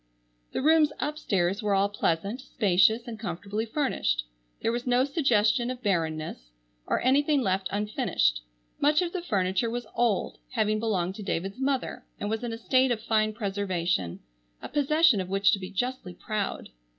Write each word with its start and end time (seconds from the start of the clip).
The 0.51 0.63
rooms 0.63 0.91
upstairs 0.99 1.61
were 1.61 1.75
all 1.75 1.87
pleasant, 1.87 2.41
spacious, 2.41 3.07
and 3.07 3.19
comfortably 3.19 3.67
furnished. 3.67 4.25
There 4.61 4.71
was 4.71 4.87
no 4.87 5.05
suggestion 5.05 5.69
of 5.69 5.83
bareness 5.83 6.49
or 6.87 6.99
anything 7.05 7.43
left 7.43 7.67
unfinished. 7.71 8.41
Much 8.79 9.03
of 9.03 9.11
the 9.13 9.21
furniture 9.21 9.69
was 9.69 9.85
old, 9.93 10.39
having 10.53 10.79
belonged 10.79 11.13
to 11.17 11.21
David's 11.23 11.59
mother, 11.59 12.03
and 12.19 12.31
was 12.31 12.43
in 12.43 12.51
a 12.51 12.57
state 12.57 12.89
of 12.89 12.99
fine 12.99 13.31
preservation, 13.33 14.21
a 14.59 14.69
possession 14.69 15.21
of 15.21 15.29
which 15.29 15.51
to 15.51 15.59
be 15.59 15.69
justly 15.69 16.15
proud. 16.15 16.69